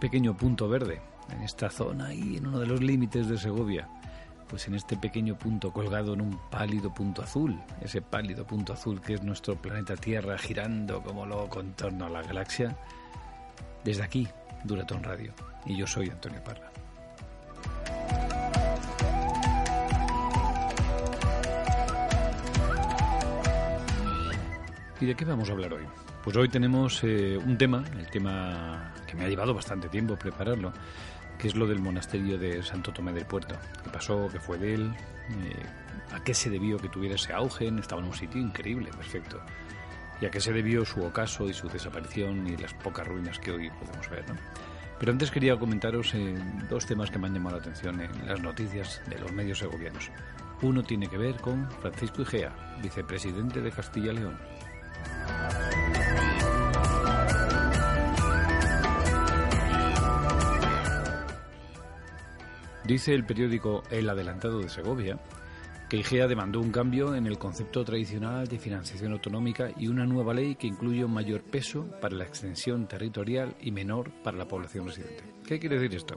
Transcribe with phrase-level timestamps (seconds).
[0.00, 3.86] Pequeño punto verde, en esta zona y en uno de los límites de Segovia,
[4.48, 9.00] pues en este pequeño punto colgado en un pálido punto azul, ese pálido punto azul
[9.00, 12.76] que es nuestro planeta Tierra girando como loco en torno a la galaxia,
[13.84, 14.26] desde aquí,
[14.64, 15.34] Duratón Radio,
[15.66, 16.70] y yo soy Antonio Parra.
[24.98, 25.84] ¿Y de qué vamos a hablar hoy?
[26.22, 30.70] Pues hoy tenemos eh, un tema, el tema que me ha llevado bastante tiempo prepararlo,
[31.38, 33.56] que es lo del monasterio de Santo Tomé del Puerto.
[33.82, 34.28] ¿Qué pasó?
[34.30, 34.94] ¿Qué fue de él?
[35.30, 37.68] Eh, ¿A qué se debió que tuviera ese auge?
[37.68, 39.40] Estaba en un sitio increíble, perfecto.
[40.20, 43.52] ¿Y a qué se debió su ocaso y su desaparición y las pocas ruinas que
[43.52, 44.28] hoy podemos ver?
[44.28, 44.36] ¿no?
[44.98, 46.34] Pero antes quería comentaros eh,
[46.68, 50.10] dos temas que me han llamado la atención en las noticias de los medios segovianos.
[50.60, 54.38] Uno tiene que ver con Francisco Igea, vicepresidente de Castilla y León.
[62.84, 65.18] Dice el periódico El Adelantado de Segovia
[65.90, 70.32] que IGEA demandó un cambio en el concepto tradicional de financiación autonómica y una nueva
[70.32, 74.86] ley que incluye un mayor peso para la extensión territorial y menor para la población
[74.86, 75.24] residente.
[75.44, 76.16] ¿Qué quiere decir esto?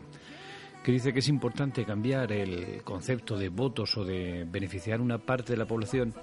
[0.83, 5.54] Que dice que es importante cambiar el concepto de votos o de beneficiar una parte
[5.54, 6.14] de la población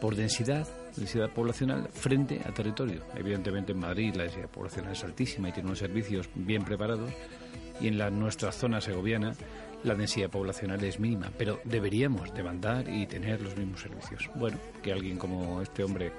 [0.00, 0.66] por densidad,
[0.96, 3.02] densidad poblacional frente a territorio.
[3.14, 7.10] Evidentemente en Madrid la densidad poblacional es altísima y tiene unos servicios bien preparados
[7.78, 9.34] y en la, nuestra zona segoviana
[9.86, 14.28] la densidad poblacional es mínima, pero deberíamos demandar y tener los mismos servicios.
[14.34, 16.12] Bueno, que alguien como este hombre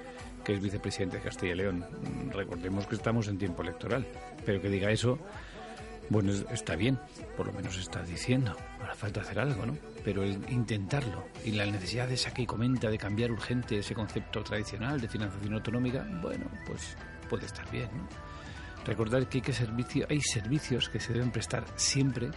[0.43, 4.05] que es vicepresidente de Castilla y León, mm, recordemos que estamos en tiempo electoral,
[4.45, 5.19] pero que diga eso,
[6.09, 6.97] bueno, es- está bien,
[7.35, 9.77] por lo menos está diciendo, ahora falta hacer algo, ¿no?
[10.05, 14.41] Pero el intentarlo y la necesidad de esa que comenta de cambiar urgente ese concepto
[14.41, 16.95] tradicional de financiación autonómica, bueno, pues
[17.29, 18.07] puede estar bien, ¿no?
[18.85, 22.29] Recordar que hay, que servicio, hay servicios que se deben prestar siempre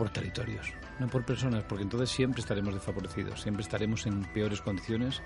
[0.00, 5.20] por territorios, no por personas, porque entonces siempre estaremos desfavorecidos, siempre estaremos en peores condiciones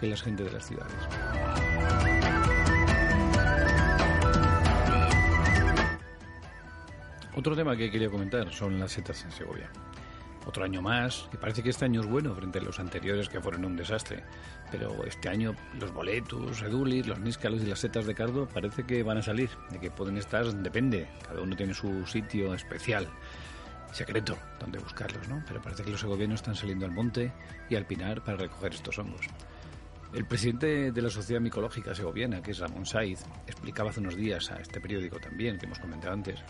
[0.00, 0.96] que la gente de las ciudades.
[7.36, 9.68] Otro tema que quería comentar son las setas en Segovia.
[10.46, 13.42] Otro año más, y parece que este año es bueno frente a los anteriores que
[13.42, 14.24] fueron un desastre.
[14.70, 19.02] Pero este año los boletos, edulis, los níscalos y las setas de cardo parece que
[19.02, 23.06] van a salir, de que pueden estar, depende, cada uno tiene su sitio especial,
[23.94, 25.42] secreto, donde buscarlos, ¿no?
[25.46, 27.32] Pero parece que los segovianos están saliendo al monte
[27.70, 29.26] y al pinar para recoger estos hongos.
[30.12, 34.50] El presidente de la Sociedad Micológica Segoviana, que es Ramón Saiz, explicaba hace unos días
[34.50, 36.40] a este periódico también, que hemos comentado antes,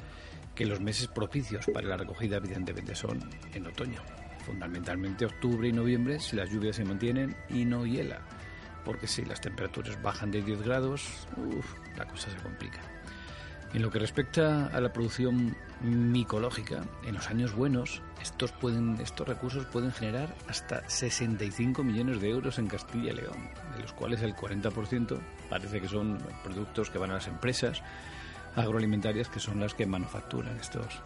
[0.54, 3.20] que los meses propicios para la recogida evidentemente son
[3.52, 4.02] en otoño,
[4.44, 8.20] fundamentalmente octubre y noviembre si las lluvias se mantienen y no hiela,
[8.84, 12.93] porque si las temperaturas bajan de 10 grados, uf, la cosa se complica.
[13.74, 19.26] En lo que respecta a la producción micológica, en los años buenos, estos, pueden, estos
[19.26, 24.22] recursos pueden generar hasta 65 millones de euros en Castilla y León, de los cuales
[24.22, 25.18] el 40%
[25.50, 27.82] parece que son productos que van a las empresas
[28.54, 31.00] agroalimentarias que son las que manufacturan estos,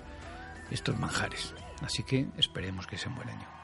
[0.71, 1.55] estos manjares.
[1.81, 3.58] Así que esperemos que sea un buen año.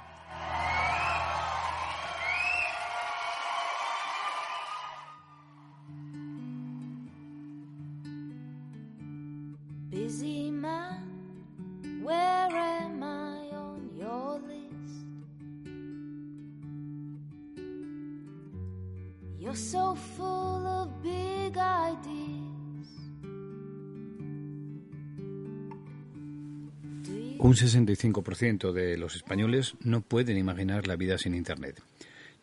[27.96, 31.82] 55% de los españoles no pueden imaginar la vida sin Internet.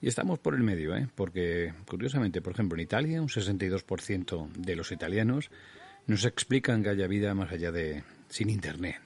[0.01, 1.07] Y estamos por el medio, ¿eh?
[1.13, 5.51] porque curiosamente, por ejemplo, en Italia un 62% de los italianos
[6.07, 9.00] nos explican que haya vida más allá de sin Internet.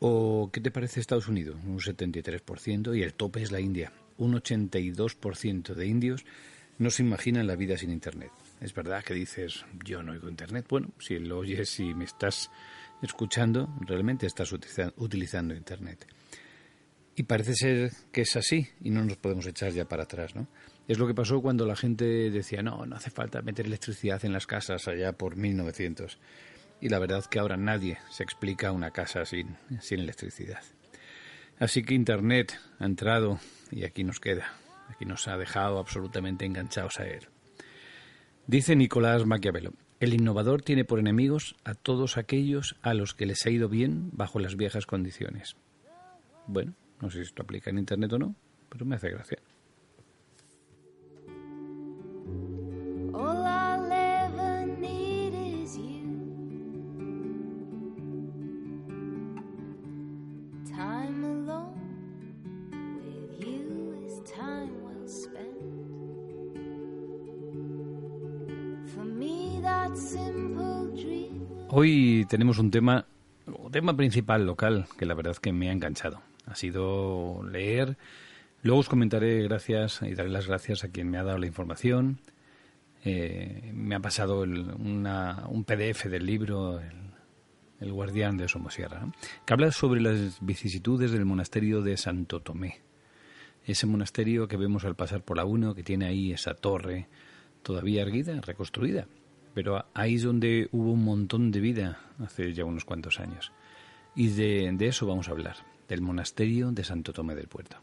[0.00, 1.56] ¿O qué te parece Estados Unidos?
[1.64, 3.92] Un 73% y el tope es la India.
[4.18, 6.24] Un 82% de indios
[6.78, 8.30] no se imaginan la vida sin Internet.
[8.60, 10.66] Es verdad que dices, yo no oigo Internet.
[10.68, 12.50] Bueno, si lo oyes y me estás
[13.02, 16.06] escuchando, realmente estás utiliza- utilizando Internet.
[17.16, 20.48] Y parece ser que es así y no nos podemos echar ya para atrás, ¿no?
[20.88, 24.32] Es lo que pasó cuando la gente decía, no, no hace falta meter electricidad en
[24.32, 26.18] las casas allá por 1900.
[26.80, 30.60] Y la verdad que ahora nadie se explica una casa sin, sin electricidad.
[31.58, 33.38] Así que Internet ha entrado
[33.70, 34.52] y aquí nos queda.
[34.88, 37.28] Aquí nos ha dejado absolutamente enganchados a él.
[38.46, 39.72] Dice Nicolás Maquiavelo,
[40.04, 44.10] el innovador tiene por enemigos a todos aquellos a los que les ha ido bien
[44.12, 45.56] bajo las viejas condiciones.
[46.46, 48.34] Bueno, no sé si esto aplica en Internet o no,
[48.68, 49.38] pero me hace gracia.
[71.76, 73.04] Hoy tenemos un tema,
[73.46, 76.20] un tema principal local que la verdad que me ha enganchado.
[76.46, 77.96] Ha sido leer.
[78.62, 82.20] Luego os comentaré gracias y daré las gracias a quien me ha dado la información.
[83.04, 86.80] Eh, me ha pasado el- una- un PDF del libro
[87.80, 89.08] El, guardián de Somosierra,
[89.44, 92.82] que habla sobre las vicisitudes del monasterio de Santo Tomé.
[93.66, 97.08] Ese monasterio que vemos al pasar por la 1, que tiene ahí esa torre
[97.64, 99.06] todavía erguida, reconstruida.
[99.54, 103.52] Pero ahí es donde hubo un montón de vida hace ya unos cuantos años.
[104.16, 105.56] Y de, eso vamos a hablar,
[105.88, 107.76] del monasterio de Santo Tomé del Puerto.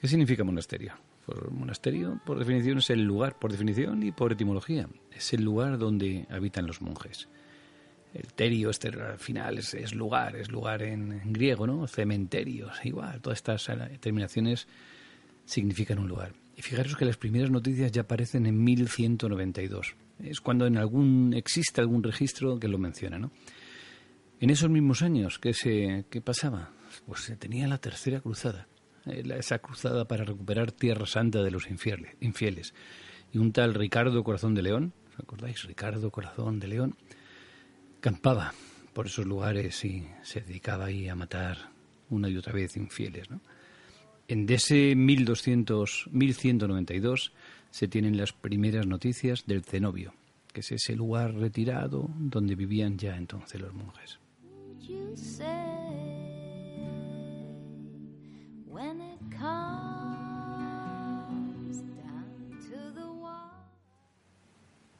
[0.00, 0.94] ¿Qué significa monasterio?
[1.26, 4.88] Pues monasterio, por definición, es el lugar, por definición y por etimología.
[5.12, 7.28] Es el lugar donde habitan los monjes.
[8.14, 11.86] El terio, este al final, es, lugar, es lugar en, en griego, ¿no?
[11.86, 13.20] Cementerios, igual.
[13.20, 13.68] Todas estas
[14.00, 14.66] terminaciones
[15.44, 16.32] significan un lugar.
[16.56, 19.94] Y fijaros que las primeras noticias ya aparecen en 1192.
[20.18, 23.32] Es cuando en algún existe algún registro que lo menciona, ¿no?
[24.40, 26.70] En esos mismos años, ¿qué, se, qué pasaba?
[27.06, 28.66] Pues se tenía la tercera cruzada,
[29.06, 32.16] eh, esa cruzada para recuperar Tierra Santa de los infieles.
[32.20, 32.74] infieles.
[33.32, 35.62] Y un tal Ricardo Corazón de León, ¿os acordáis?
[35.64, 36.96] Ricardo Corazón de León,
[38.00, 38.52] campaba
[38.92, 41.70] por esos lugares y se dedicaba ahí a matar
[42.10, 43.40] una y otra vez infieles, ¿no?
[44.28, 47.32] En ese 1200, 1192
[47.72, 50.12] se tienen las primeras noticias del cenobio,
[50.52, 54.18] que es ese lugar retirado donde vivían ya entonces los monjes.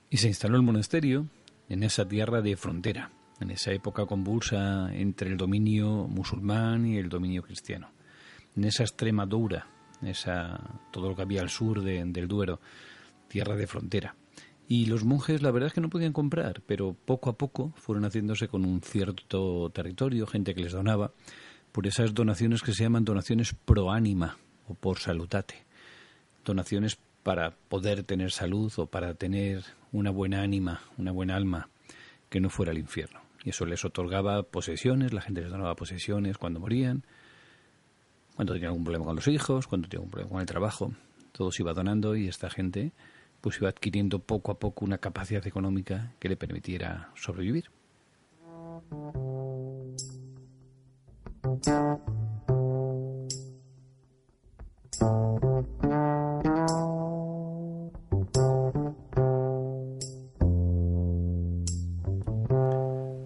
[0.08, 1.26] Y se instaló el monasterio
[1.68, 7.10] en esa tierra de frontera, en esa época convulsa entre el dominio musulmán y el
[7.10, 7.90] dominio cristiano,
[8.56, 9.66] en esa Extremadura,
[10.06, 10.60] esa,
[10.90, 12.60] todo lo que había al sur de- del Duero,
[13.28, 14.14] tierra de frontera.
[14.68, 18.04] Y los monjes, la verdad es que no podían comprar, pero poco a poco fueron
[18.04, 21.12] haciéndose con un cierto territorio, gente que les donaba,
[21.72, 24.36] por esas donaciones que se llaman donaciones pro ánima
[24.68, 25.64] o por salutate
[26.44, 31.68] donaciones para poder tener salud o para tener una buena ánima, una buena alma
[32.28, 33.20] que no fuera al infierno.
[33.44, 37.04] Y eso les otorgaba posesiones, la gente les donaba posesiones cuando morían,
[38.34, 40.92] cuando tenían algún problema con los hijos, cuando tenían algún problema con el trabajo.
[41.32, 42.92] Todo se iba donando y esta gente
[43.40, 47.70] pues iba adquiriendo poco a poco una capacidad económica que le permitiera sobrevivir.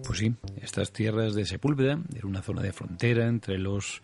[0.03, 4.01] Pues sí, estas tierras de Sepúlveda era una zona de frontera entre los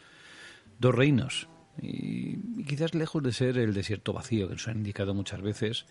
[0.79, 1.47] dos reinos.
[1.81, 5.85] Y, quizás lejos de ser el desierto vacío que nos han indicado muchas veces,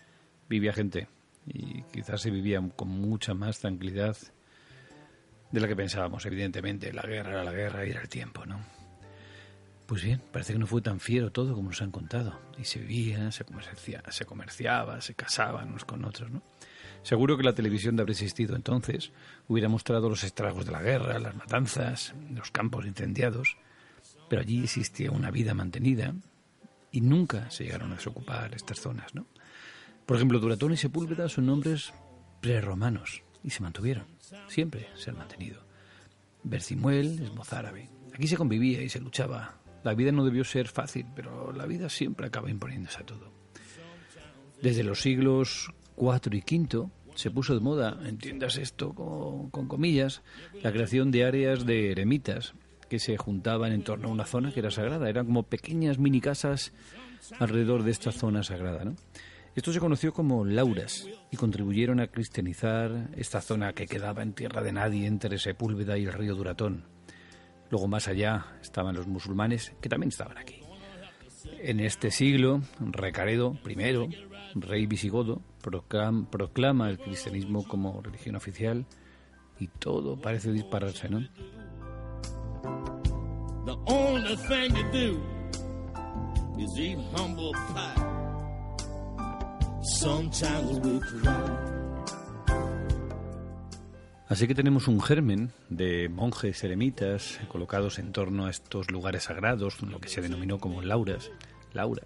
[0.49, 1.07] vivía gente.
[1.45, 4.15] Y quizás se vivía con mucha más tranquilidad
[5.51, 6.93] de la que pensábamos, evidentemente.
[6.93, 8.59] La guerra era la guerra y era el tiempo, ¿no?
[9.85, 12.39] Pues bien, parece que no fue tan fiero todo como nos han contado.
[12.57, 16.41] Y se vivía, se, comercia, se comerciaba, se casaban unos con otros, ¿no?
[17.03, 19.11] Seguro que la televisión de haber existido entonces
[19.49, 23.57] hubiera mostrado los estragos de la guerra, las matanzas, los campos incendiados,
[24.29, 26.13] pero allí existía una vida mantenida
[26.91, 29.25] y nunca se llegaron a desocupar estas zonas, ¿no?
[30.05, 31.93] Por ejemplo, Duratón y Sepúlveda son nombres
[32.41, 34.05] prerromanos y se mantuvieron,
[34.47, 35.61] siempre se han mantenido.
[36.43, 37.89] Bercimuel es mozárabe.
[38.13, 39.59] Aquí se convivía y se luchaba.
[39.83, 43.31] La vida no debió ser fácil, pero la vida siempre acaba imponiéndose a todo.
[44.61, 50.21] Desde los siglos IV y V se puso de moda, entiendas esto con, con comillas,
[50.61, 52.53] la creación de áreas de eremitas
[52.93, 55.09] que se juntaban en torno a una zona que era sagrada.
[55.09, 56.73] Eran como pequeñas mini casas
[57.39, 58.85] alrededor de esta zona sagrada.
[58.85, 58.93] ¿no?
[59.55, 64.61] Esto se conoció como Lauras y contribuyeron a cristianizar esta zona que quedaba en tierra
[64.61, 66.83] de nadie entre Sepúlveda y el río Duratón.
[67.71, 70.61] Luego más allá estaban los musulmanes que también estaban aquí.
[71.63, 78.85] En este siglo, Recaredo I, rey visigodo, proclama, el cristianismo como religión oficial
[79.59, 81.27] y todo parece dispararse, ¿no?
[94.27, 99.81] Así que tenemos un germen de monjes eremitas colocados en torno a estos lugares sagrados,
[99.81, 101.29] lo que se denominó como lauras,
[101.73, 102.03] Laura,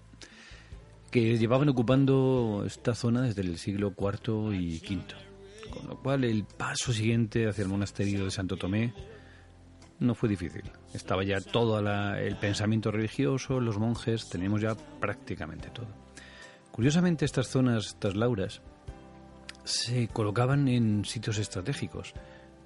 [1.10, 5.04] que llevaban ocupando esta zona desde el siglo IV y V.
[5.70, 8.92] Con lo cual el paso siguiente hacia el monasterio de Santo Tomé
[10.00, 10.70] no fue difícil.
[10.94, 11.78] Estaba ya todo
[12.16, 15.88] el pensamiento religioso, los monjes, teníamos ya prácticamente todo.
[16.70, 18.62] Curiosamente estas zonas, estas lauras,
[19.64, 22.14] se colocaban en sitios estratégicos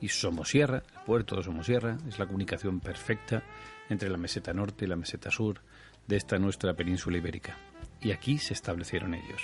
[0.00, 3.42] y Somosierra, el puerto de Somosierra, es la comunicación perfecta
[3.88, 5.60] entre la meseta norte y la meseta sur
[6.06, 7.56] de esta nuestra península ibérica.
[8.00, 9.42] Y aquí se establecieron ellos.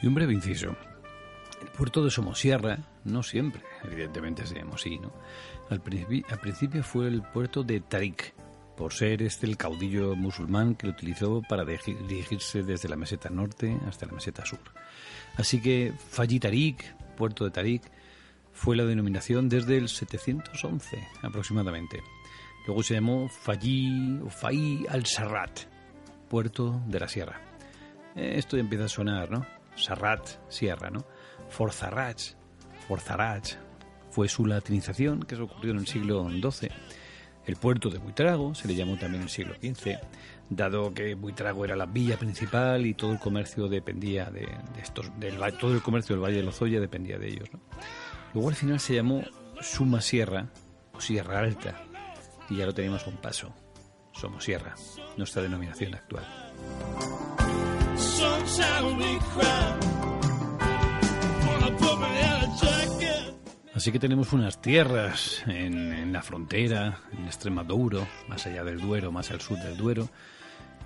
[0.00, 0.76] Y un breve inciso.
[1.76, 5.12] Puerto de Somosierra, no siempre, evidentemente sabemos sí, ¿no?
[5.70, 8.34] Al, principio fue el puerto de Tarik,
[8.76, 13.78] por ser este el caudillo musulmán que lo utilizó para dirigirse desde la meseta norte
[13.86, 14.60] hasta la meseta sur.
[15.36, 17.82] Así que Fayi Tarik, puerto de Tarik,
[18.52, 22.02] fue la denominación desde el 711 aproximadamente.
[22.66, 25.60] Luego se llamó Fayi o Fay al-Sarrat,
[26.28, 27.40] puerto de la sierra.
[28.14, 29.46] Esto ya empieza a sonar, ¿no?
[29.74, 31.04] Sarrat, sierra, ¿no?
[31.52, 32.34] Forzarach,
[32.88, 33.54] Forzarach,
[34.10, 36.70] fue su latinización, que se ocurrió en el siglo XII
[37.44, 39.98] el puerto de Buitrago se le llamó también en el siglo XV,
[40.48, 44.48] dado que Buitrago era la villa principal y todo el comercio dependía de,
[44.80, 47.48] estos, del, todo el comercio del Valle de Lozoya dependía de ellos.
[48.32, 49.22] Luego al final se llamó
[49.60, 50.46] Suma Sierra
[50.92, 51.84] o Sierra Alta
[52.48, 53.52] y ya lo teníamos un paso.
[54.12, 54.74] Somos Sierra,
[55.16, 56.24] nuestra denominación actual.
[63.82, 69.32] Así que tenemos unas tierras en, la frontera, en Extremadura, más allá del Duero, más
[69.32, 70.08] al sur del Duero,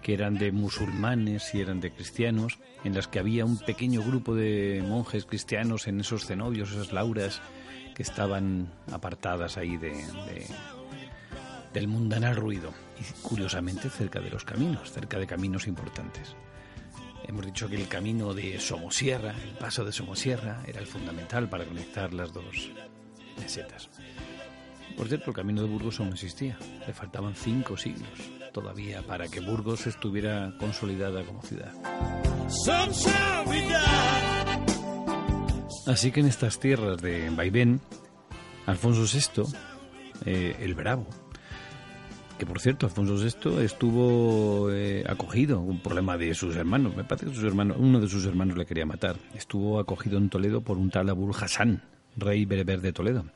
[0.01, 4.35] que eran de musulmanes y eran de cristianos, en las que había un pequeño grupo
[4.35, 7.43] de monjes cristianos en esos cenobios, esas lauras,
[7.95, 9.93] que estaban apartadas ahí de,
[11.75, 16.35] del mundanal ruido y curiosamente cerca de los caminos, cerca de caminos importantes.
[17.25, 21.65] Hemos dicho que el camino de Somosierra, el paso de Somosierra, era el fundamental para
[21.65, 22.71] conectar las dos
[23.39, 23.89] mesetas.
[24.97, 26.59] Por cierto, el camino de Burgos aún existía.
[26.87, 28.09] Le faltaban cinco siglos
[28.53, 31.73] todavía para que Burgos estuviera consolidada como ciudad.
[35.87, 37.81] Así que en estas tierras de Vaivén,
[38.65, 39.43] Alfonso VI,
[40.25, 41.07] eh, el Bravo,
[42.39, 47.27] que por cierto, Alfonso VI estuvo eh, acogido, un problema de sus hermanos, me parece
[47.27, 50.77] que sus hermanos, uno de sus hermanos le quería matar, estuvo acogido en Toledo por
[50.77, 51.83] un tal Abul Hassan,
[52.17, 53.27] rey bereber de Toledo.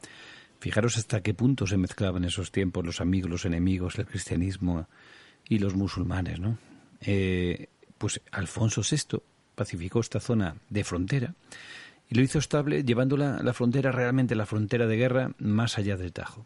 [0.61, 4.87] Fijaros hasta qué punto se mezclaban en esos tiempos los amigos, los enemigos, el cristianismo
[5.49, 6.59] y los musulmanes, ¿no?
[7.01, 9.23] Eh, pues Alfonso VI
[9.55, 11.35] pacificó esta zona de frontera
[12.09, 16.13] y lo hizo estable llevándola la frontera realmente la frontera de guerra más allá del
[16.13, 16.45] Tajo.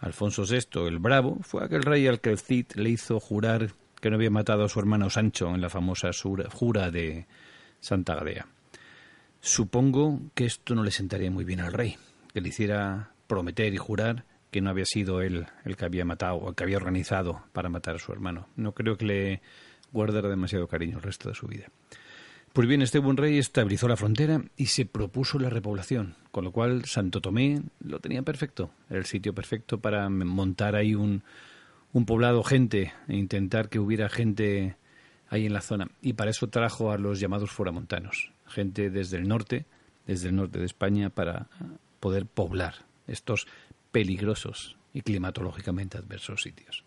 [0.00, 4.10] Alfonso VI el Bravo fue aquel rey al que el Cid le hizo jurar que
[4.10, 6.10] no había matado a su hermano Sancho en la famosa
[6.52, 7.26] jura de
[7.80, 8.46] Santa Gadea.
[9.40, 11.96] Supongo que esto no le sentaría muy bien al rey,
[12.32, 16.36] que le hiciera prometer y jurar que no había sido él el que había matado
[16.36, 18.48] o el que había organizado para matar a su hermano.
[18.56, 19.42] No creo que le
[19.92, 21.66] guardara demasiado cariño el resto de su vida.
[22.58, 26.50] Pues bien, este buen rey estabilizó la frontera y se propuso la repoblación, con lo
[26.50, 31.22] cual Santo Tomé lo tenía perfecto, el sitio perfecto para montar ahí un,
[31.92, 34.74] un poblado, gente, e intentar que hubiera gente
[35.30, 35.86] ahí en la zona.
[36.02, 39.64] Y para eso trajo a los llamados foramontanos, gente desde el norte,
[40.08, 41.46] desde el norte de España, para
[42.00, 42.74] poder poblar
[43.06, 43.46] estos
[43.92, 46.82] peligrosos y climatológicamente adversos sitios.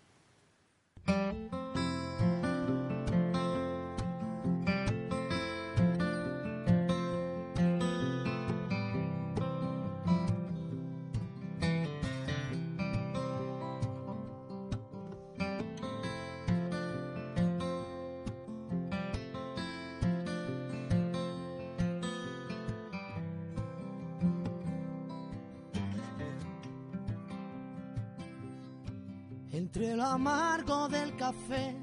[29.52, 31.76] Entre lo amargo del café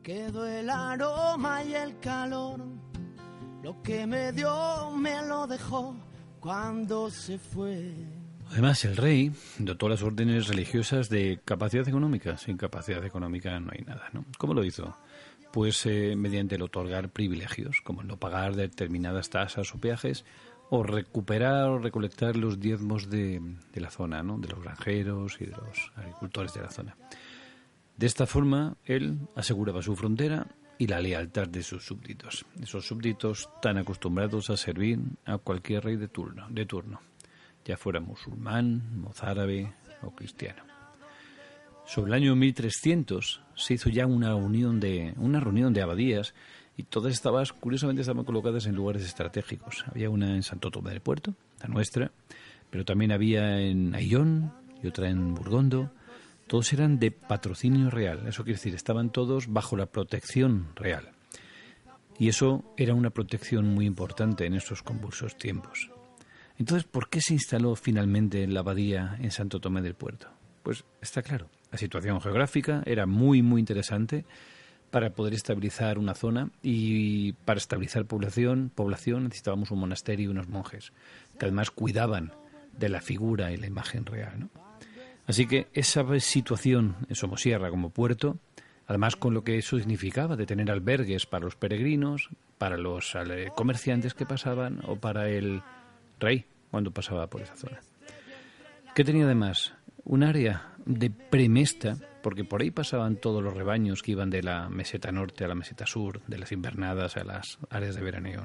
[0.00, 2.60] quedó el aroma y el calor.
[3.64, 5.96] Lo que me dio me lo dejó
[6.38, 7.92] cuando se fue.
[8.52, 12.38] Además, el rey dotó las órdenes religiosas de capacidad económica.
[12.38, 14.24] Sin capacidad económica no hay nada, ¿no?
[14.38, 14.96] ¿Cómo lo hizo?
[15.52, 20.24] Pues eh, mediante el otorgar privilegios, como el no pagar determinadas tasas o peajes,
[20.70, 23.40] o recuperar o recolectar los diezmos de,
[23.72, 24.38] de la zona, ¿no?
[24.38, 26.96] de los granjeros y de los agricultores de la zona.
[27.96, 30.46] De esta forma, él aseguraba su frontera
[30.78, 35.96] y la lealtad de sus súbditos, esos súbditos tan acostumbrados a servir a cualquier rey
[35.96, 37.00] de turno, de turno
[37.66, 40.62] ya fuera musulmán, mozárabe o cristiano.
[41.84, 46.34] Sobre el año 1300 se hizo ya una unión de una reunión de abadías
[46.76, 49.84] y todas estaban, curiosamente, estaban colocadas en lugares estratégicos.
[49.90, 52.12] Había una en Santo Tomé del Puerto, la nuestra,
[52.70, 54.52] pero también había en Ayllón
[54.82, 55.90] y otra en Burgondo.
[56.46, 61.10] Todos eran de patrocinio real, eso quiere decir, estaban todos bajo la protección real.
[62.18, 65.90] Y eso era una protección muy importante en estos convulsos tiempos.
[66.58, 70.28] Entonces, ¿por qué se instaló finalmente la abadía en Santo Tomé del Puerto?
[70.62, 74.24] Pues está claro, la situación geográfica era muy, muy interesante
[74.90, 80.48] para poder estabilizar una zona y para estabilizar población, población necesitábamos un monasterio y unos
[80.48, 80.92] monjes
[81.38, 82.32] que además cuidaban
[82.72, 84.48] de la figura y la imagen real.
[85.26, 88.38] Así que esa situación en Somosierra como puerto,
[88.86, 92.28] además con lo que eso significaba de tener albergues para los peregrinos,
[92.58, 95.62] para los eh, comerciantes que pasaban o para el
[96.20, 97.80] rey cuando pasaba por esa zona.
[98.94, 99.74] ¿Qué tenía además?
[100.04, 101.96] Un área de premesta,
[102.26, 105.54] porque por ahí pasaban todos los rebaños que iban de la meseta norte a la
[105.54, 108.44] meseta sur, de las invernadas a las áreas de veraneo.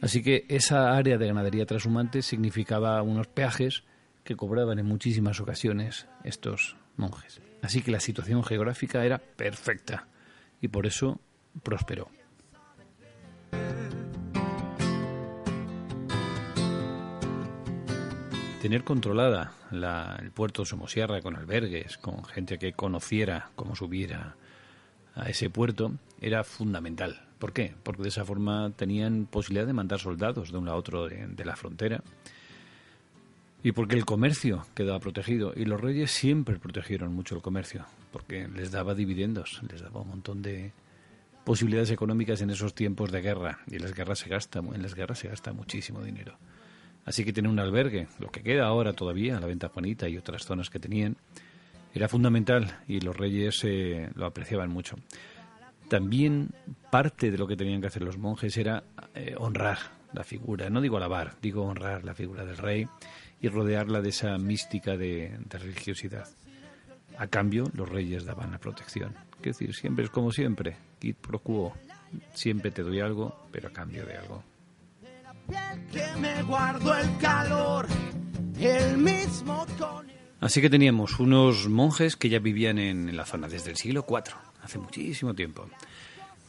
[0.00, 3.84] Así que esa área de ganadería trashumante significaba unos peajes
[4.24, 7.40] que cobraban en muchísimas ocasiones estos monjes.
[7.62, 10.08] Así que la situación geográfica era perfecta
[10.60, 11.20] y por eso
[11.62, 12.10] prosperó.
[18.66, 24.34] Tener controlada el puerto de Somosierra con albergues, con gente que conociera cómo subiera
[25.14, 27.22] a ese puerto, era fundamental.
[27.38, 27.76] ¿Por qué?
[27.84, 31.44] Porque de esa forma tenían posibilidad de mandar soldados de un lado a otro de,
[31.44, 32.02] la frontera.
[33.62, 35.52] Y porque el comercio quedaba protegido.
[35.54, 40.08] Y los reyes siempre protegieron mucho el comercio, porque les daba dividendos, les daba un
[40.08, 40.72] montón de
[41.44, 43.60] posibilidades económicas en esos tiempos de guerra.
[43.68, 46.36] Y en las guerras se gasta, en las guerras se gasta muchísimo dinero.
[47.06, 50.44] Así que tener un albergue, lo que queda ahora todavía, la Venta Juanita y otras
[50.44, 51.16] zonas que tenían,
[51.94, 54.96] era fundamental y los reyes eh, lo apreciaban mucho.
[55.88, 56.50] También
[56.90, 58.82] parte de lo que tenían que hacer los monjes era
[59.14, 59.78] eh, honrar
[60.12, 62.88] la figura, no digo alabar, digo honrar la figura del rey
[63.40, 66.26] y rodearla de esa mística de, religiosidad.
[67.18, 69.14] A cambio, los reyes daban la protección.
[69.38, 71.72] Es decir, siempre es como siempre, quid pro quo.
[72.34, 74.42] Siempre te doy algo, pero a cambio de algo
[80.40, 84.34] Así que teníamos unos monjes que ya vivían en la zona desde el siglo IV,
[84.62, 85.68] hace muchísimo tiempo.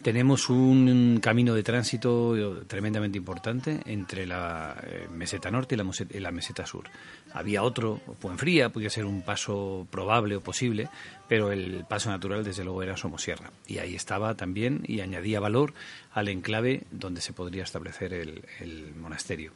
[0.07, 6.65] Tenemos un camino de tránsito tremendamente importante entre la eh, meseta norte y la, meseta,
[6.65, 6.85] sur.
[7.33, 10.87] Había otro, Fuenfría, podía ser un paso probable o posible,
[11.27, 13.51] pero el paso natural desde luego era Somosierra.
[13.67, 15.73] Y ahí estaba también y añadía valor
[16.13, 19.51] al enclave donde se podría establecer el monasterio.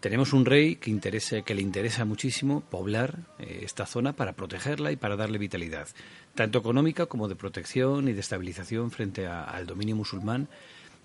[0.00, 4.92] Tenemos un rey que, interesa, que le interesa muchísimo poblar eh, esta zona para protegerla
[4.92, 5.88] y para darle vitalidad,
[6.36, 10.48] tanto económica como de protección y de estabilización frente al dominio musulmán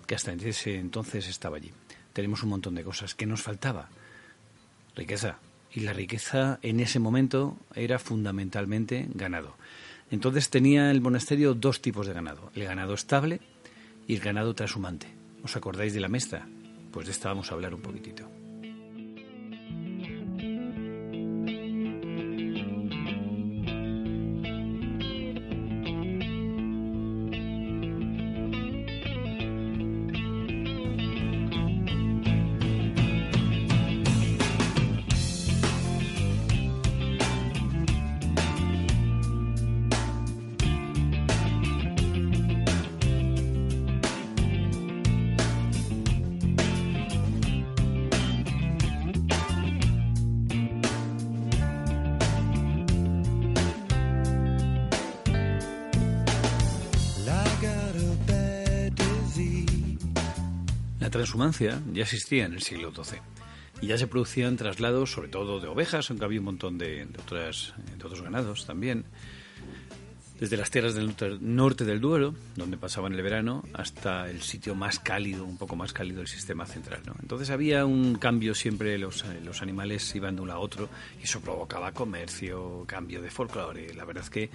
[0.05, 1.71] que hasta ese entonces estaba allí.
[2.13, 3.15] Tenemos un montón de cosas.
[3.15, 3.89] que nos faltaba?
[4.95, 5.39] Riqueza.
[5.73, 9.55] Y la riqueza en ese momento era fundamentalmente ganado.
[10.11, 13.41] Entonces tenía el monasterio dos tipos de ganado, el ganado estable
[14.07, 15.07] y el ganado trashumante.
[15.43, 16.47] ¿Os acordáis de la mesta?
[16.91, 18.32] Pues de esta vamos a hablar un poquitito.
[61.13, 63.19] Transhumancia ya existía en el siglo XII
[63.81, 67.19] y ya se producían traslados, sobre todo de ovejas, aunque había un montón de, de,
[67.21, 69.05] otras, de otros ganados también,
[70.39, 74.99] desde las tierras del norte, del Duero, donde pasaban el verano, hasta el sitio más
[74.99, 77.01] cálido, un poco más cálido del sistema central.
[77.05, 77.15] ¿no?
[77.21, 81.39] Entonces había un cambio siempre, los, los animales iban de uno a otro y eso
[81.39, 83.93] provocaba comercio, cambio de folclore.
[83.93, 84.49] La verdad es que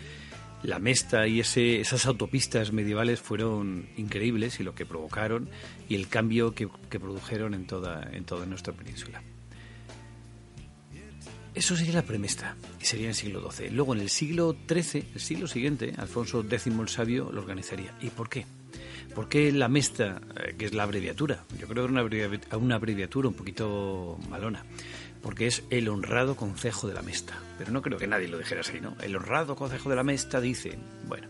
[0.62, 5.49] la Mesta y ese, esas autopistas medievales fueron increíbles y lo que provocaron
[5.88, 6.68] y el cambio que,
[6.99, 9.23] produjeron en toda, en toda nuestra península.
[11.55, 13.71] Eso sería la premesta, y sería en el siglo XII.
[13.71, 17.97] Luego, en el siglo XIII, el siglo siguiente, Alfonso X el Sabio lo organizaría.
[18.01, 18.47] ¿Y por qué?
[19.12, 21.44] ¿Por qué la Mesta, eh, que es la abreviatura?
[21.59, 24.64] Yo creo que era una abreviatura un poquito malona
[25.29, 27.38] porque es el honrado concejo de la Mesta.
[27.59, 28.97] Pero no creo que nadie lo dijera así, ¿no?
[29.03, 31.29] El honrado concejo de la Mesta dice, bueno,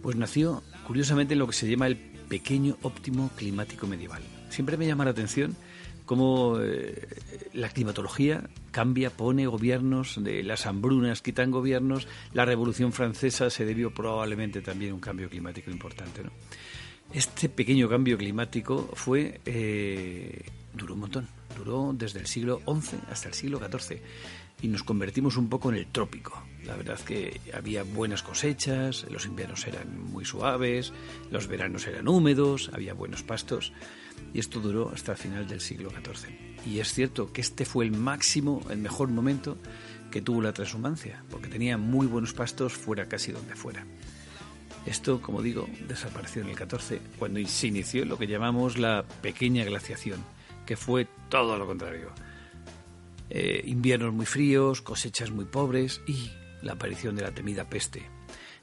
[0.00, 4.22] pues nació curiosamente en lo que se llama el pequeño óptimo climático medieval.
[4.48, 5.56] Siempre me llama la atención
[6.04, 7.04] cómo eh,
[7.52, 13.92] la climatología cambia, pone gobiernos, de las hambrunas quitan gobiernos, la Revolución Francesa se debió
[13.92, 16.30] probablemente también a un cambio climático importante, ¿no?
[17.12, 23.28] Este pequeño cambio climático fue eh, duró un montón, duró desde el siglo XI hasta
[23.28, 24.00] el siglo XIV
[24.62, 26.42] y nos convertimos un poco en el trópico.
[26.64, 30.92] La verdad que había buenas cosechas, los inviernos eran muy suaves,
[31.30, 33.72] los veranos eran húmedos, había buenos pastos
[34.32, 36.30] y esto duró hasta el final del siglo XIV.
[36.66, 39.58] Y es cierto que este fue el máximo, el mejor momento
[40.10, 43.86] que tuvo la transhumancia, porque tenía muy buenos pastos fuera casi donde fuera.
[44.86, 49.64] Esto, como digo, desapareció en el XIV, cuando se inició lo que llamamos la pequeña
[49.64, 50.20] glaciación,
[50.66, 52.10] que fue todo lo contrario.
[53.30, 56.30] Eh, inviernos muy fríos, cosechas muy pobres y
[56.62, 58.02] la aparición de la temida peste,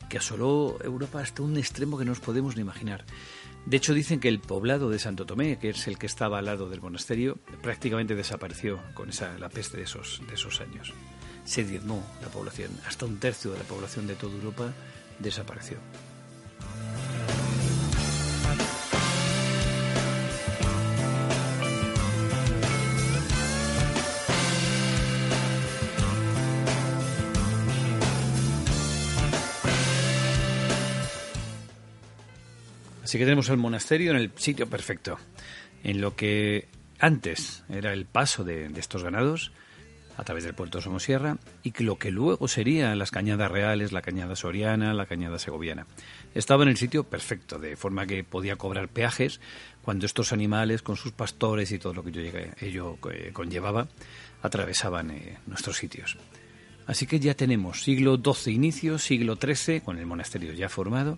[0.10, 3.06] que asoló Europa hasta un extremo que no nos podemos ni imaginar.
[3.66, 6.46] De hecho, dicen que el poblado de Santo Tomé, que es el que estaba al
[6.46, 10.94] lado del monasterio, prácticamente desapareció con esa, la peste de esos, de esos años.
[11.46, 14.74] Se diezmó la población, hasta un tercio de la población de toda Europa
[15.20, 15.78] desapareció.
[33.13, 35.19] Así que tenemos el monasterio en el sitio perfecto,
[35.84, 39.52] en lo que antes era el paso de, estos ganados
[40.17, 43.91] a través del puerto de Somosierra y que lo que luego serían las cañadas reales,
[43.91, 45.86] la cañada soriana, la cañada segoviana.
[46.34, 49.39] Estaba en el sitio perfecto, de forma que podía cobrar peajes
[49.84, 53.89] cuando estos animales, con sus pastores y todo lo que ello eh, conllevaba,
[54.41, 56.17] atravesaban eh, nuestros sitios.
[56.88, 61.17] Así que ya tenemos siglo XII inicio, siglo XIII, con el monasterio ya formado,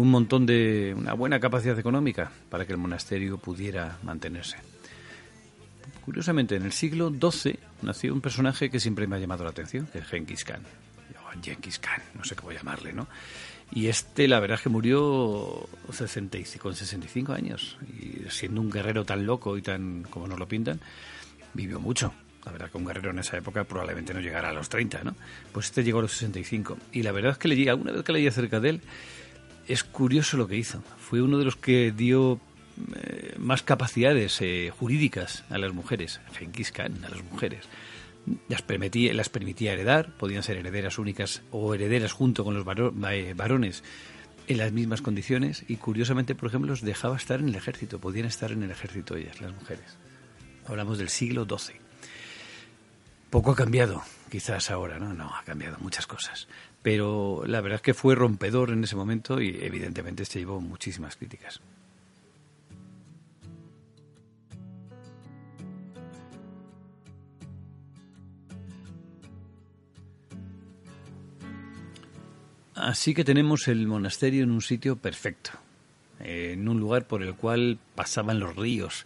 [0.00, 4.56] un montón de una buena capacidad económica para que el monasterio pudiera mantenerse.
[6.06, 9.86] Curiosamente, en el siglo XII nació un personaje que siempre me ha llamado la atención,
[9.86, 10.62] que es Genghis Khan.
[11.18, 13.08] O Genghis Khan, no sé cómo llamarle, ¿no?
[13.72, 17.76] Y este, la verdad es que murió 65, con 65 años.
[17.86, 20.80] Y siendo un guerrero tan loco y tan como nos lo pintan,
[21.52, 22.14] vivió mucho.
[22.46, 25.14] La verdad que un guerrero en esa época probablemente no llegara a los 30, ¿no?
[25.52, 26.78] Pues este llegó a los 65.
[26.92, 28.80] Y la verdad es que le llega, una vez que leí acerca de él,
[29.66, 30.82] es curioso lo que hizo.
[30.98, 32.40] Fue uno de los que dio
[32.94, 37.64] eh, más capacidades eh, jurídicas a las mujeres, Genghis Khan, a las mujeres.
[38.48, 42.66] Las permitía, las permitía heredar, podían ser herederas únicas o herederas junto con los
[43.10, 43.82] eh, varones
[44.46, 48.26] en las mismas condiciones y curiosamente, por ejemplo, los dejaba estar en el ejército, podían
[48.26, 49.96] estar en el ejército ellas, las mujeres.
[50.66, 51.76] Hablamos del siglo XII.
[53.30, 55.14] Poco ha cambiado, quizás ahora, ¿no?
[55.14, 56.48] No, ha cambiado muchas cosas
[56.82, 61.16] pero la verdad es que fue rompedor en ese momento y evidentemente se llevó muchísimas
[61.16, 61.60] críticas.
[72.74, 75.50] Así que tenemos el monasterio en un sitio perfecto,
[76.18, 79.04] en un lugar por el cual pasaban los ríos,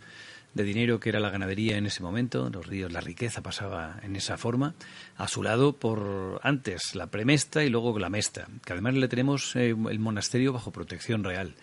[0.54, 4.16] de dinero que era la ganadería en ese momento, los ríos, la riqueza pasaba en
[4.16, 4.74] esa forma,
[5.16, 9.54] a su lado por antes la premesta y luego la mesta, que además le tenemos
[9.56, 11.54] eh, el monasterio bajo protección real.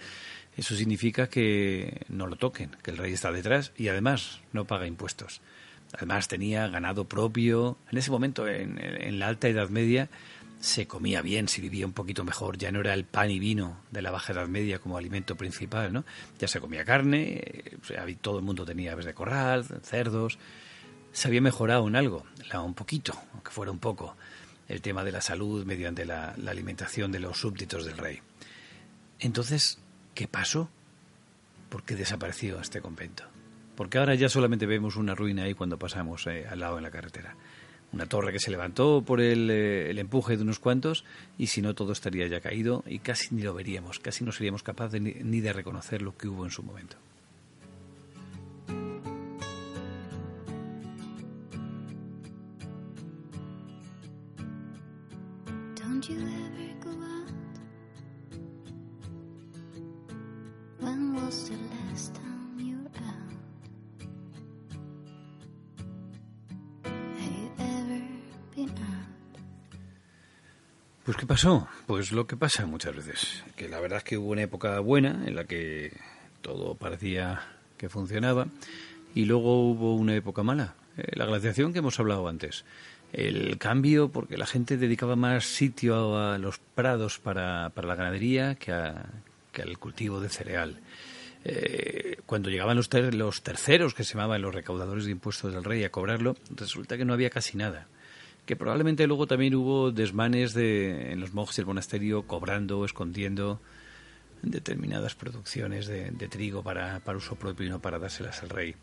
[0.58, 4.86] Eso significa que no lo toquen, que el rey está detrás y además no paga
[4.86, 5.42] impuestos.
[5.94, 7.78] Además tenía ganado propio.
[7.90, 10.10] En ese momento, en la Alta Edad Media,
[10.62, 13.82] se comía bien, se vivía un poquito mejor, ya no era el pan y vino
[13.92, 16.06] de la Baja Edad Media como alimento principal, ¿no?
[16.40, 17.64] Ya se comía carne,
[18.22, 20.38] todo el mundo tenía aves de corral, cerdos,
[21.12, 22.26] se había mejorado en algo,
[22.64, 24.16] un poquito, aunque fuera un poco,
[24.68, 28.20] el tema de la salud mediante la, la alimentación de los súbditos del rey.
[29.20, 29.80] Entonces,
[30.14, 30.70] ¿qué pasó?
[31.70, 33.26] ¿Por qué desapareció este convento?
[33.82, 36.92] porque ahora ya solamente vemos una ruina ahí cuando pasamos eh, al lado en la
[36.92, 37.36] carretera.
[37.94, 41.04] Una torre que se levantó por el, eh, el empuje de unos cuantos
[41.38, 44.64] y si no todo estaría ya caído y casi ni lo veríamos, casi no seríamos
[44.64, 46.98] capaces ni, de reconocer lo que hubo en su momento.
[71.04, 71.68] Pues ¿qué pasó?
[71.88, 75.24] Pues lo que pasa muchas veces, que la verdad es que hubo una época buena
[75.26, 75.94] en la que
[76.42, 77.42] todo parecía
[77.78, 78.48] que funcionaba
[79.16, 82.66] y luego hubo una época mala, eh, la glaciación que hemos hablado antes,
[83.14, 88.56] el cambio porque la gente dedicaba más sitio a los prados para, para la ganadería
[88.56, 89.06] que, a-
[89.52, 90.80] que al cultivo de cereal.
[91.44, 95.64] Eh, cuando llegaban los, ter- los terceros, que se llamaban los recaudadores de impuestos del
[95.64, 97.88] rey, a cobrarlo, resulta que no había casi nada
[98.46, 103.60] que probablemente luego también hubo desmanes de, en los monjes del monasterio cobrando, escondiendo
[104.42, 108.76] determinadas producciones de, de trigo para, para uso propio y no para dárselas al rey.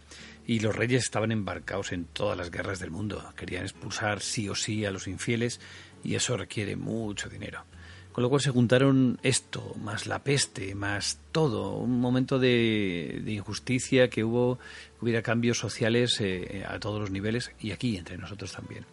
[0.47, 4.55] Y los reyes estaban embarcados en todas las guerras del mundo, querían expulsar sí o
[4.55, 5.61] sí a los infieles
[6.05, 7.65] y eso requiere mucho dinero.
[8.13, 13.33] Con lo cual se juntaron esto, más la peste, más todo, un momento de, de
[13.33, 14.59] injusticia que hubo,
[15.01, 18.87] hubiera cambios sociales eh, a todos los niveles y aquí entre nosotros también.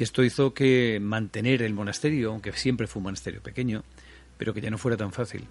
[0.00, 3.84] Y esto hizo que mantener el monasterio, aunque siempre fue un monasterio pequeño,
[4.38, 5.44] pero que ya no fuera tan fácil.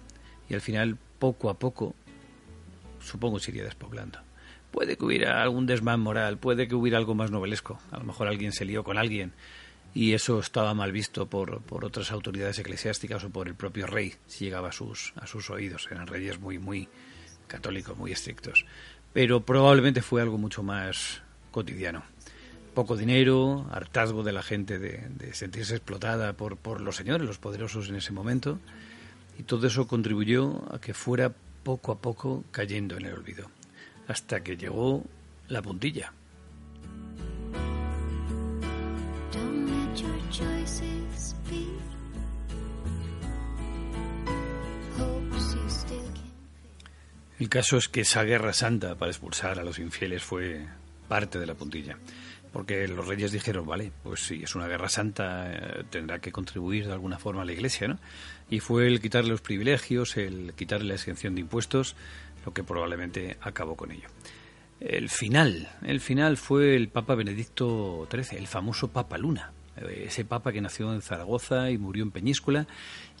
[0.48, 1.94] Y al final, poco a poco,
[2.98, 4.18] supongo se iría despoblando.
[4.72, 7.78] Puede que hubiera algún desmán moral, puede que hubiera algo más novelesco.
[7.92, 9.34] A lo mejor alguien se lió con alguien
[9.94, 14.16] y eso estaba mal visto por, por otras autoridades eclesiásticas o por el propio rey
[14.26, 15.86] si llegaba a sus, a sus oídos.
[15.92, 16.88] Eran reyes muy, muy
[17.46, 18.66] católicos, muy estrictos.
[19.12, 22.02] Pero probablemente fue algo mucho más cotidiano
[22.74, 27.38] poco dinero, hartazgo de la gente de, de sentirse explotada por, por los señores, los
[27.38, 28.58] poderosos en ese momento,
[29.38, 33.50] y todo eso contribuyó a que fuera poco a poco cayendo en el olvido,
[34.08, 35.04] hasta que llegó
[35.48, 36.12] la puntilla.
[47.38, 50.66] El caso es que esa guerra santa para expulsar a los infieles fue
[51.08, 51.96] parte de la puntilla.
[52.52, 56.86] Porque los reyes dijeron, vale, pues si es una guerra santa, eh, tendrá que contribuir
[56.86, 57.98] de alguna forma a la iglesia, ¿no?
[58.48, 61.94] Y fue el quitarle los privilegios, el quitarle la exención de impuestos,
[62.44, 64.08] lo que probablemente acabó con ello.
[64.80, 70.24] El final, el final fue el Papa Benedicto XIII, el famoso Papa Luna, eh, ese
[70.24, 72.66] Papa que nació en Zaragoza y murió en Peñíscola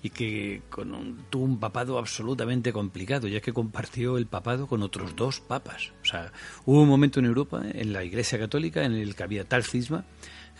[0.02, 4.82] y que con un- tuvo un papado absolutamente complicado, ya que compartió el papado con
[4.82, 5.92] otros dos papas.
[6.02, 6.32] O sea,
[6.64, 10.04] hubo un momento en Europa, en la Iglesia Católica, en el que había tal cisma,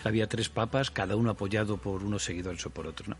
[0.02, 3.16] que había tres papas, cada uno apoyado por unos seguidores o por otros, ¿no?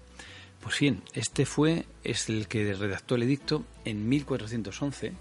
[0.63, 5.13] Pues bien, este fue es el que redactó el edicto en 1411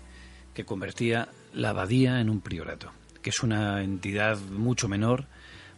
[0.53, 5.27] que convertía la abadía en un priorato, que es una entidad mucho menor,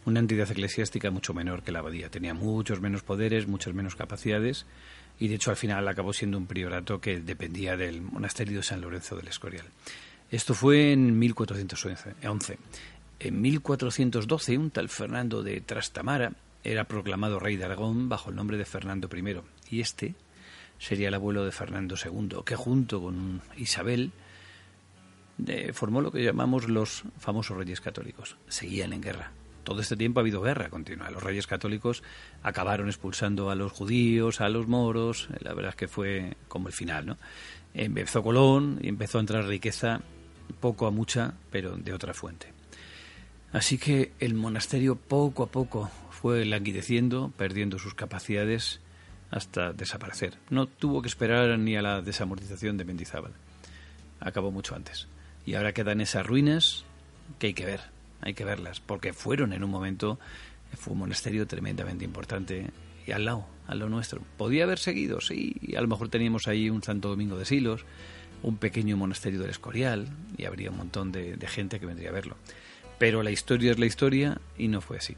[0.04, 2.10] una entidad eclesiástica mucho menor que la abadía.
[2.10, 4.66] Tenía muchos menos poderes, muchas menos capacidades
[5.22, 8.80] y de hecho al final acabó siendo un priorato que dependía del monasterio de San
[8.80, 9.64] Lorenzo del Escorial.
[10.32, 12.56] Esto fue en 1411.
[13.20, 16.32] En 1412 un tal Fernando de Trastamara
[16.64, 19.36] era proclamado rey de Aragón bajo el nombre de Fernando I
[19.70, 20.16] y este
[20.80, 24.10] sería el abuelo de Fernando II, que junto con Isabel
[25.46, 28.38] eh, formó lo que llamamos los famosos reyes católicos.
[28.48, 29.30] Seguían en guerra.
[29.64, 31.10] Todo este tiempo ha habido guerra continua.
[31.10, 32.02] Los reyes católicos
[32.42, 35.28] acabaron expulsando a los judíos, a los moros.
[35.40, 37.18] La verdad es que fue como el final, ¿no?
[37.74, 40.00] Empezó Colón y empezó a entrar riqueza,
[40.60, 42.52] poco a mucha, pero de otra fuente.
[43.52, 48.80] Así que el monasterio poco a poco fue languideciendo, perdiendo sus capacidades
[49.30, 50.38] hasta desaparecer.
[50.50, 53.32] No tuvo que esperar ni a la desamortización de Mendizábal.
[54.20, 55.08] Acabó mucho antes.
[55.44, 56.84] Y ahora quedan esas ruinas
[57.38, 57.80] que hay que ver,
[58.22, 60.18] hay que verlas, porque fueron en un momento,
[60.76, 62.70] fue un monasterio tremendamente importante
[63.06, 64.22] y al lado, a lo nuestro.
[64.38, 67.84] Podía haber seguido, sí, y a lo mejor teníamos ahí un Santo Domingo de Silos,
[68.42, 72.36] un pequeño monasterio del Escorial, y habría un montón de gente que vendría a verlo.
[72.98, 75.16] Pero la historia es la historia y no fue así.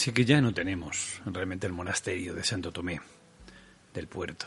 [0.00, 3.02] Así que ya no tenemos realmente el monasterio de Santo Tomé
[3.92, 4.46] del puerto.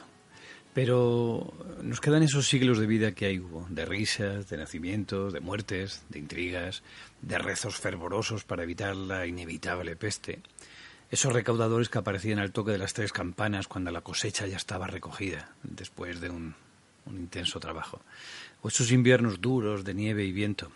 [0.73, 5.41] Pero nos quedan esos siglos de vida que hay hubo, de risas, de nacimientos, de
[5.41, 6.81] muertes, de intrigas,
[7.21, 10.41] de rezos fervorosos para evitar la inevitable peste.
[11.11, 14.87] Esos recaudadores que aparecían al toque de las tres campanas cuando la cosecha ya estaba
[14.87, 16.55] recogida, después de un,
[17.05, 18.01] intenso trabajo.
[18.63, 20.71] O esos inviernos duros de nieve y viento.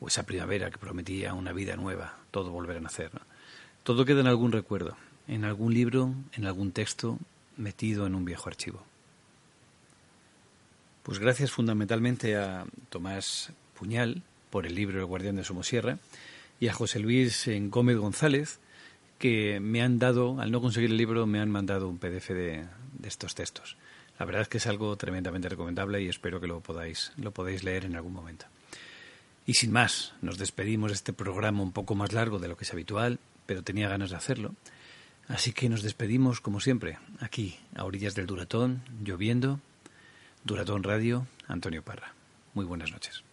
[0.00, 3.10] O esa primavera que prometía una vida nueva, todo volver a nacer.
[3.84, 4.96] Todo queda en algún recuerdo,
[5.28, 7.18] en algún libro, en algún texto,
[7.58, 8.82] metido en un viejo archivo.
[11.02, 15.98] Pues gracias fundamentalmente a Tomás Puñal por el libro El guardián de Somosierra
[16.60, 18.58] y a José Luis Gómez González
[19.18, 22.64] que me han dado, al no conseguir el libro, me han mandado un PDF de,
[23.02, 23.76] estos textos.
[24.18, 27.62] La verdad es que es algo tremendamente recomendable y espero que lo podáis, lo podáis
[27.62, 28.46] leer en algún momento.
[29.44, 32.64] Y sin más, nos despedimos de este programa un poco más largo de lo que
[32.64, 34.54] es habitual, pero tenía ganas de hacerlo.
[35.28, 39.60] Así que nos despedimos, como siempre, aquí, a orillas del Duratón, lloviendo,
[40.44, 42.14] Duratón Radio, Antonio Parra.
[42.52, 43.24] Muy buenas noches.